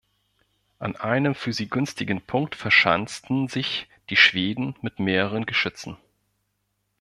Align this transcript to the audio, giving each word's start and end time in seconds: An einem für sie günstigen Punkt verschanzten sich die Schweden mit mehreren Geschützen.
An 0.79 0.95
einem 0.95 1.35
für 1.35 1.53
sie 1.53 1.69
günstigen 1.69 2.21
Punkt 2.21 2.55
verschanzten 2.55 3.47
sich 3.49 3.87
die 4.09 4.15
Schweden 4.17 4.75
mit 4.81 4.97
mehreren 4.99 5.45
Geschützen. 5.45 5.95